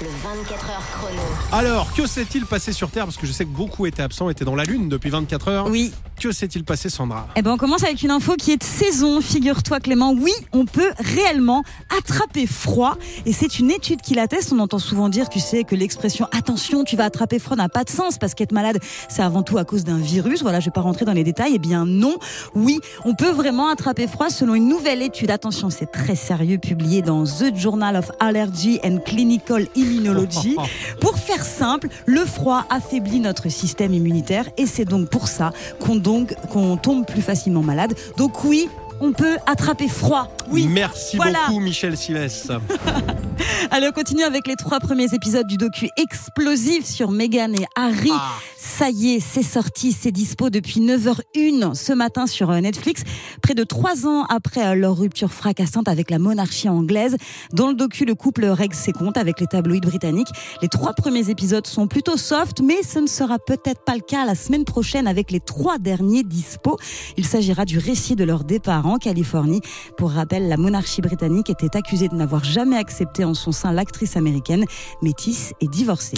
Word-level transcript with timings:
Le 0.00 0.06
24 0.22 0.70
heures 0.70 0.90
chrono. 0.92 1.22
Alors, 1.50 1.92
que 1.92 2.06
s'est-il 2.06 2.46
passé 2.46 2.72
sur 2.72 2.88
Terre? 2.88 3.04
Parce 3.04 3.16
que 3.16 3.26
je 3.26 3.32
sais 3.32 3.44
que 3.44 3.50
beaucoup 3.50 3.84
étaient 3.84 4.02
absents, 4.02 4.30
étaient 4.30 4.44
dans 4.44 4.54
la 4.54 4.62
Lune 4.62 4.88
depuis 4.88 5.10
24 5.10 5.48
heures. 5.48 5.66
Oui. 5.66 5.92
Que 6.18 6.32
s'est-il 6.32 6.64
passé, 6.64 6.90
Sandra? 6.90 7.28
Eh 7.36 7.42
ben, 7.42 7.52
on 7.52 7.56
commence 7.56 7.84
avec 7.84 8.02
une 8.02 8.10
info 8.10 8.34
qui 8.34 8.50
est 8.50 8.56
de 8.56 8.64
saison. 8.64 9.20
Figure-toi, 9.20 9.78
Clément. 9.78 10.12
Oui, 10.12 10.32
on 10.52 10.64
peut 10.64 10.90
réellement 10.98 11.62
attraper 11.96 12.46
froid. 12.48 12.98
Et 13.24 13.32
c'est 13.32 13.60
une 13.60 13.70
étude 13.70 14.00
qui 14.00 14.14
l'atteste. 14.14 14.52
On 14.52 14.58
entend 14.58 14.80
souvent 14.80 15.08
dire, 15.08 15.28
tu 15.28 15.38
sais, 15.38 15.62
que 15.62 15.76
l'expression 15.76 16.26
attention, 16.32 16.82
tu 16.82 16.96
vas 16.96 17.04
attraper 17.04 17.38
froid 17.38 17.56
n'a 17.56 17.68
pas 17.68 17.84
de 17.84 17.90
sens 17.90 18.18
parce 18.18 18.34
qu'être 18.34 18.50
malade, 18.50 18.80
c'est 19.08 19.22
avant 19.22 19.44
tout 19.44 19.58
à 19.58 19.64
cause 19.64 19.84
d'un 19.84 19.98
virus. 19.98 20.42
Voilà, 20.42 20.58
je 20.58 20.64
vais 20.64 20.72
pas 20.72 20.80
rentrer 20.80 21.04
dans 21.04 21.12
les 21.12 21.22
détails. 21.22 21.52
Eh 21.54 21.58
bien, 21.60 21.86
non. 21.86 22.16
Oui, 22.54 22.80
on 23.04 23.14
peut 23.14 23.30
vraiment 23.30 23.68
attraper 23.68 24.08
froid 24.08 24.28
selon 24.28 24.56
une 24.56 24.66
nouvelle 24.66 25.02
étude. 25.02 25.30
Attention, 25.30 25.70
c'est 25.70 25.92
très 25.92 26.16
sérieux, 26.16 26.58
publié 26.58 27.00
dans 27.00 27.22
The 27.24 27.54
Journal 27.54 27.94
of 27.94 28.10
Allergy 28.18 28.80
and 28.82 28.98
Clinical 29.04 29.68
Immunology. 29.76 30.56
Pour 31.00 31.16
faire 31.16 31.44
simple, 31.44 31.88
le 32.06 32.24
froid 32.24 32.64
affaiblit 32.70 33.20
notre 33.20 33.48
système 33.50 33.94
immunitaire 33.94 34.46
et 34.56 34.66
c'est 34.66 34.84
donc 34.84 35.10
pour 35.10 35.28
ça 35.28 35.52
qu'on 35.80 36.07
donc 36.08 36.34
qu'on 36.48 36.78
tombe 36.78 37.04
plus 37.04 37.20
facilement 37.20 37.62
malade. 37.62 37.94
Donc 38.16 38.42
oui, 38.44 38.70
on 39.00 39.12
peut 39.12 39.36
attraper 39.46 39.88
froid. 39.88 40.28
Oui. 40.50 40.66
Merci 40.68 41.16
voilà. 41.16 41.46
beaucoup, 41.46 41.60
Michel 41.60 41.96
Silès. 41.96 42.48
Allez, 43.70 43.88
on 43.88 43.92
continue 43.92 44.22
avec 44.24 44.46
les 44.46 44.56
trois 44.56 44.80
premiers 44.80 45.12
épisodes 45.14 45.46
du 45.46 45.56
docu 45.56 45.88
explosif 45.96 46.84
sur 46.84 47.10
Meghan 47.10 47.52
et 47.52 47.66
Harry. 47.76 48.10
Ah. 48.12 48.32
Ça 48.56 48.90
y 48.90 49.14
est, 49.14 49.20
c'est 49.20 49.42
sorti, 49.42 49.92
c'est 49.92 50.10
dispo 50.10 50.50
depuis 50.50 50.80
9h01 50.80 51.74
ce 51.74 51.92
matin 51.92 52.26
sur 52.26 52.50
euh, 52.50 52.60
Netflix. 52.60 53.02
Près 53.40 53.54
de 53.54 53.62
trois 53.62 54.06
ans 54.06 54.24
après 54.24 54.66
euh, 54.66 54.74
leur 54.74 54.96
rupture 54.96 55.32
fracassante 55.32 55.86
avec 55.86 56.10
la 56.10 56.18
monarchie 56.18 56.68
anglaise. 56.68 57.16
Dans 57.52 57.68
le 57.68 57.74
docu, 57.74 58.04
le 58.04 58.14
couple 58.16 58.46
règle 58.46 58.74
ses 58.74 58.92
comptes 58.92 59.16
avec 59.16 59.40
les 59.40 59.46
tabloïds 59.46 59.80
britanniques. 59.80 60.30
Les 60.60 60.68
trois 60.68 60.92
premiers 60.92 61.30
épisodes 61.30 61.66
sont 61.66 61.86
plutôt 61.86 62.16
soft, 62.16 62.60
mais 62.60 62.82
ce 62.82 62.98
ne 62.98 63.06
sera 63.06 63.38
peut-être 63.38 63.84
pas 63.84 63.94
le 63.94 64.00
cas 64.00 64.24
la 64.24 64.34
semaine 64.34 64.64
prochaine 64.64 65.06
avec 65.06 65.30
les 65.30 65.40
trois 65.40 65.78
derniers 65.78 66.24
dispo. 66.24 66.78
Il 67.16 67.26
s'agira 67.26 67.64
du 67.64 67.78
récit 67.78 68.16
de 68.16 68.24
leur 68.24 68.42
départ 68.42 68.86
en 68.88 68.98
Californie. 68.98 69.60
Pour 69.96 70.10
rappel, 70.10 70.48
la 70.48 70.56
monarchie 70.56 71.00
britannique 71.00 71.50
était 71.50 71.76
accusée 71.76 72.08
de 72.08 72.14
n'avoir 72.14 72.44
jamais 72.44 72.76
accepté 72.76 73.24
en 73.24 73.34
son 73.34 73.52
sein 73.52 73.72
l'actrice 73.72 74.16
américaine, 74.16 74.64
métisse 75.02 75.52
et 75.60 75.68
divorcée. 75.68 76.16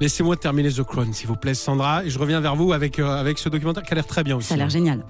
Laissez-moi 0.00 0.36
terminer 0.36 0.70
The 0.72 0.82
Crown, 0.82 1.12
s'il 1.12 1.28
vous 1.28 1.36
plaît, 1.36 1.54
Sandra. 1.54 2.04
Et 2.04 2.10
je 2.10 2.18
reviens 2.18 2.40
vers 2.40 2.56
vous 2.56 2.72
avec, 2.72 2.98
euh, 2.98 3.20
avec 3.20 3.38
ce 3.38 3.48
documentaire 3.48 3.84
qui 3.84 3.92
a 3.92 3.94
l'air 3.94 4.06
très 4.06 4.24
bien 4.24 4.36
aussi. 4.36 4.48
Ça 4.48 4.54
a 4.54 4.56
l'air 4.56 4.68
génial. 4.70 5.04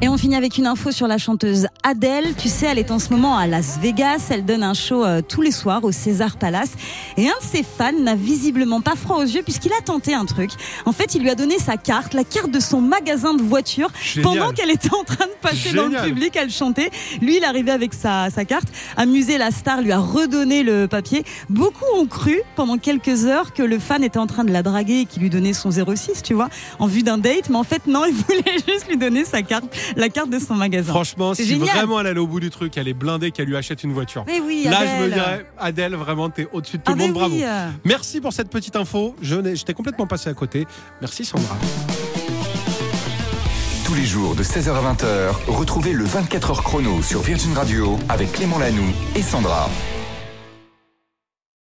Et 0.00 0.08
on 0.08 0.16
finit 0.18 0.36
avec 0.36 0.58
une 0.58 0.66
info 0.66 0.92
sur 0.92 1.08
la 1.08 1.18
chanteuse 1.18 1.66
Adele. 1.82 2.34
Tu 2.36 2.48
sais, 2.48 2.66
elle 2.66 2.78
est 2.78 2.90
en 2.90 2.98
ce 2.98 3.10
moment 3.10 3.36
à 3.38 3.46
Las 3.46 3.78
Vegas. 3.80 4.28
Elle 4.30 4.44
donne 4.44 4.62
un 4.62 4.74
show 4.74 5.02
euh, 5.04 5.22
tous 5.26 5.40
les 5.40 5.50
soirs 5.50 5.82
au 5.82 5.92
César 5.92 6.36
Palace. 6.36 6.72
Et 7.16 7.26
un 7.26 7.32
de 7.40 7.42
ses 7.42 7.62
fans 7.64 7.98
n'a 7.98 8.14
visiblement 8.14 8.80
pas 8.82 8.96
froid 8.96 9.16
aux 9.16 9.22
yeux 9.26 9.42
puisqu'il 9.42 9.72
a 9.72 9.80
tenté 9.82 10.12
un 10.14 10.26
truc. 10.26 10.50
En 10.84 10.92
fait, 10.92 11.14
il 11.14 11.22
lui 11.22 11.30
a 11.30 11.34
donné 11.34 11.58
sa 11.58 11.76
carte, 11.78 12.12
la 12.12 12.22
carte 12.24 12.50
de 12.50 12.60
son 12.60 12.80
magasin 12.82 13.34
de 13.34 13.42
voitures. 13.42 13.90
Génial. 14.02 14.22
Pendant 14.34 14.52
qu'elle 14.52 14.70
était 14.70 14.94
en 14.94 15.04
train 15.04 15.24
de 15.26 15.32
passer 15.40 15.72
dans 15.72 15.84
le 15.84 15.90
Génial. 15.90 16.04
public, 16.08 16.36
elle 16.36 16.50
chantait. 16.50 16.90
Lui, 17.22 17.38
il 17.38 17.44
arrivait 17.44 17.72
avec 17.72 17.94
sa, 17.94 18.28
sa 18.30 18.44
carte. 18.44 18.68
Amusé, 18.96 19.38
la 19.38 19.50
star 19.50 19.80
lui 19.80 19.90
a 19.90 19.98
redonné 19.98 20.62
le 20.62 20.86
papier. 20.86 21.24
Beaucoup 21.48 21.86
ont 21.96 22.06
cru 22.06 22.40
pendant 22.56 22.76
quelques 22.76 23.24
heures 23.24 23.52
que 23.54 23.62
le 23.62 23.78
fan 23.78 24.04
était 24.08 24.18
en 24.18 24.26
train 24.26 24.44
de 24.44 24.50
la 24.52 24.62
draguer 24.62 25.00
et 25.02 25.06
qu'il 25.06 25.22
lui 25.22 25.30
donnait 25.30 25.52
son 25.52 25.70
06, 25.70 26.22
tu 26.24 26.34
vois, 26.34 26.48
en 26.80 26.86
vue 26.86 27.02
d'un 27.02 27.18
date. 27.18 27.48
Mais 27.50 27.56
en 27.56 27.62
fait, 27.64 27.86
non, 27.86 28.04
il 28.08 28.14
voulait 28.14 28.58
juste 28.66 28.88
lui 28.88 28.96
donner 28.96 29.24
sa 29.24 29.42
carte, 29.42 29.64
la 29.96 30.08
carte 30.08 30.30
de 30.30 30.38
son 30.38 30.54
magasin. 30.54 30.92
Franchement, 30.92 31.34
C'est 31.34 31.44
si 31.44 31.50
génial. 31.50 31.76
vraiment 31.76 32.00
elle 32.00 32.08
allait 32.08 32.18
au 32.20 32.26
bout 32.26 32.40
du 32.40 32.50
truc, 32.50 32.76
elle 32.76 32.88
est 32.88 32.94
blindée, 32.94 33.30
qu'elle 33.30 33.46
lui 33.46 33.56
achète 33.56 33.84
une 33.84 33.92
voiture. 33.92 34.24
Mais 34.26 34.40
oui, 34.40 34.64
Là, 34.64 34.78
Adèle. 34.80 34.90
je 34.98 35.04
me 35.04 35.12
dirais, 35.12 35.46
Adèle, 35.58 35.94
vraiment, 35.94 36.28
t'es 36.30 36.48
au-dessus 36.52 36.78
de 36.78 36.82
tout 36.82 36.92
Ah 36.92 36.96
le 36.96 37.02
monde, 37.04 37.12
bravo. 37.12 37.34
oui. 37.34 37.44
Merci 37.84 38.20
pour 38.20 38.32
cette 38.32 38.50
petite 38.50 38.74
info. 38.76 39.14
Je 39.22 39.36
n'ai- 39.36 39.54
J'étais 39.56 39.74
complètement 39.74 40.06
passé 40.06 40.28
à 40.30 40.34
côté. 40.34 40.66
Merci, 41.00 41.24
Sandra. 41.24 41.56
Tous 43.84 43.94
les 43.94 44.04
jours 44.04 44.34
de 44.34 44.42
16h 44.42 44.70
à 44.74 44.82
20h, 44.82 45.34
retrouvez 45.48 45.92
le 45.92 46.04
24h 46.04 46.62
chrono 46.62 47.00
sur 47.02 47.20
Virgin 47.22 47.54
Radio 47.54 47.98
avec 48.08 48.32
Clément 48.32 48.58
Lanoux 48.58 48.92
et 49.16 49.22
Sandra. 49.22 49.68